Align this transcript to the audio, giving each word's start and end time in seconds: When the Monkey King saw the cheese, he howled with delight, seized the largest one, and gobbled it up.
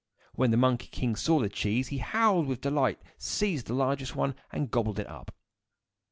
When 0.33 0.49
the 0.49 0.57
Monkey 0.57 0.87
King 0.87 1.15
saw 1.15 1.37
the 1.37 1.47
cheese, 1.47 1.89
he 1.89 1.99
howled 1.99 2.47
with 2.47 2.61
delight, 2.61 2.99
seized 3.19 3.67
the 3.67 3.75
largest 3.75 4.15
one, 4.15 4.33
and 4.51 4.71
gobbled 4.71 4.97
it 4.97 5.05
up. 5.07 5.31